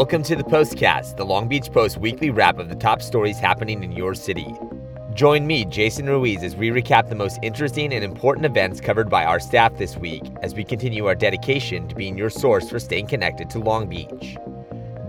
[0.00, 3.84] Welcome to the Postcast, the Long Beach Post weekly wrap of the top stories happening
[3.84, 4.56] in your city.
[5.12, 9.26] Join me, Jason Ruiz, as we recap the most interesting and important events covered by
[9.26, 13.08] our staff this week as we continue our dedication to being your source for staying
[13.08, 14.38] connected to Long Beach.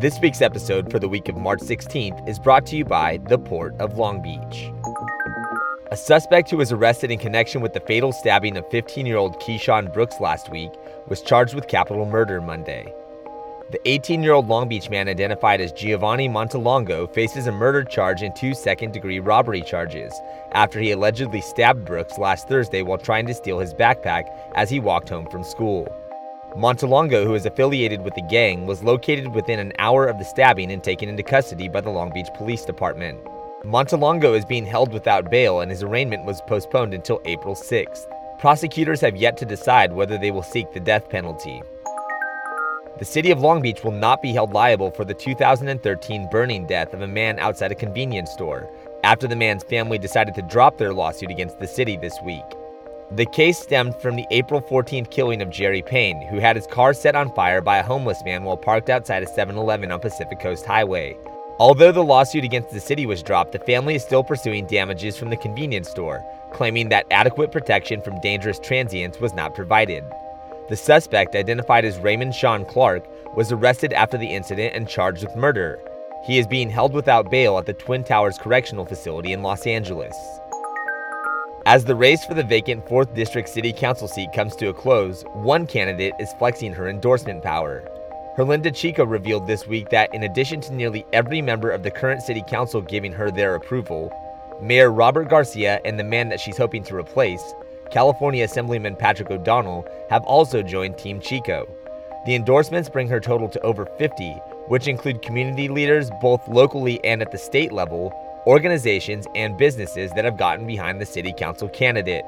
[0.00, 3.38] This week's episode for the week of March 16th is brought to you by the
[3.38, 4.72] Port of Long Beach.
[5.92, 9.38] A suspect who was arrested in connection with the fatal stabbing of 15 year old
[9.40, 10.72] Keyshawn Brooks last week
[11.06, 12.92] was charged with capital murder Monday.
[13.70, 18.20] The 18 year old Long Beach man identified as Giovanni Montalongo faces a murder charge
[18.20, 20.12] and two second degree robbery charges
[20.50, 24.24] after he allegedly stabbed Brooks last Thursday while trying to steal his backpack
[24.56, 25.86] as he walked home from school.
[26.56, 30.72] Montalongo, who is affiliated with the gang, was located within an hour of the stabbing
[30.72, 33.20] and taken into custody by the Long Beach Police Department.
[33.64, 38.08] Montalongo is being held without bail and his arraignment was postponed until April 6th.
[38.40, 41.62] Prosecutors have yet to decide whether they will seek the death penalty.
[42.98, 46.92] The city of Long Beach will not be held liable for the 2013 burning death
[46.92, 48.68] of a man outside a convenience store
[49.04, 52.44] after the man's family decided to drop their lawsuit against the city this week.
[53.12, 56.92] The case stemmed from the April 14th killing of Jerry Payne, who had his car
[56.92, 60.38] set on fire by a homeless man while parked outside a 7 Eleven on Pacific
[60.38, 61.16] Coast Highway.
[61.58, 65.30] Although the lawsuit against the city was dropped, the family is still pursuing damages from
[65.30, 70.04] the convenience store, claiming that adequate protection from dangerous transients was not provided.
[70.70, 73.04] The suspect, identified as Raymond Sean Clark,
[73.36, 75.80] was arrested after the incident and charged with murder.
[76.24, 80.14] He is being held without bail at the Twin Towers Correctional Facility in Los Angeles.
[81.66, 85.24] As the race for the vacant 4th District City Council seat comes to a close,
[85.32, 87.82] one candidate is flexing her endorsement power.
[88.36, 92.22] Herlinda Chico revealed this week that in addition to nearly every member of the current
[92.22, 94.12] City Council giving her their approval,
[94.62, 97.42] Mayor Robert Garcia and the man that she's hoping to replace,
[97.90, 101.68] California Assemblyman Patrick O'Donnell have also joined Team Chico.
[102.24, 104.30] The endorsements bring her total to over 50,
[104.68, 108.12] which include community leaders both locally and at the state level,
[108.46, 112.24] organizations, and businesses that have gotten behind the city council candidate.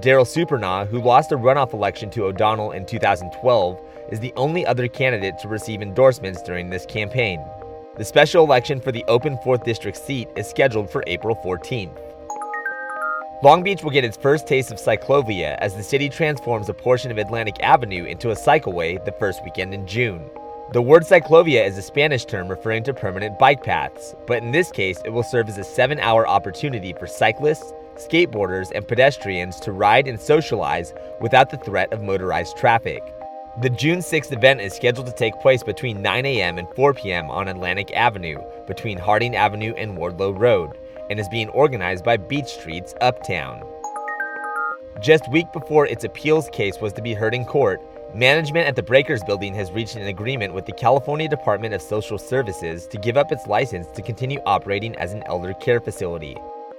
[0.00, 3.80] Daryl Supernaw, who lost a runoff election to O'Donnell in 2012,
[4.12, 7.42] is the only other candidate to receive endorsements during this campaign.
[7.96, 12.09] The special election for the open 4th District seat is scheduled for April 14th.
[13.42, 17.10] Long Beach will get its first taste of ciclovia as the city transforms a portion
[17.10, 20.28] of Atlantic Avenue into a cycleway the first weekend in June.
[20.74, 24.70] The word ciclovia is a Spanish term referring to permanent bike paths, but in this
[24.70, 29.72] case, it will serve as a seven hour opportunity for cyclists, skateboarders, and pedestrians to
[29.72, 33.02] ride and socialize without the threat of motorized traffic.
[33.62, 36.58] The June 6th event is scheduled to take place between 9 a.m.
[36.58, 37.30] and 4 p.m.
[37.30, 40.76] on Atlantic Avenue, between Harding Avenue and Wardlow Road
[41.10, 43.62] and is being organized by Beach Streets Uptown.
[45.00, 47.82] Just week before its appeals case was to be heard in court,
[48.14, 52.18] management at the Breakers building has reached an agreement with the California Department of Social
[52.18, 56.36] Services to give up its license to continue operating as an elder care facility.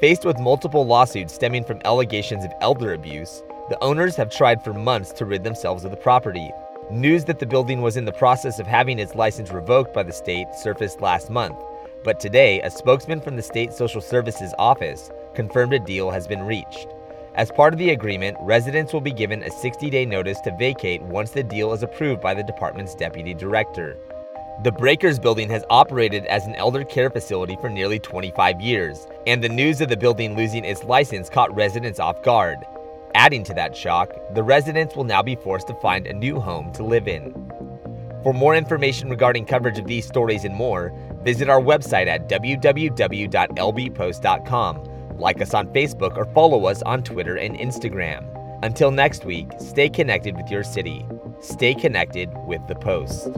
[0.00, 4.74] Faced with multiple lawsuits stemming from allegations of elder abuse, the owners have tried for
[4.74, 6.50] months to rid themselves of the property.
[6.90, 10.12] News that the building was in the process of having its license revoked by the
[10.12, 11.56] state surfaced last month,
[12.04, 16.42] but today, a spokesman from the State Social Services Office confirmed a deal has been
[16.42, 16.88] reached.
[17.34, 21.02] As part of the agreement, residents will be given a 60 day notice to vacate
[21.02, 23.96] once the deal is approved by the department's deputy director.
[24.62, 29.42] The Breakers building has operated as an elder care facility for nearly 25 years, and
[29.42, 32.58] the news of the building losing its license caught residents off guard.
[33.14, 36.70] Adding to that shock, the residents will now be forced to find a new home
[36.74, 37.32] to live in.
[38.24, 40.92] For more information regarding coverage of these stories and more,
[41.22, 42.88] visit our website at www.lbpost.com.
[45.18, 48.26] Like us on Facebook or follow us on Twitter and Instagram.
[48.64, 51.06] Until next week, stay connected with your city.
[51.40, 53.28] Stay connected with the Post.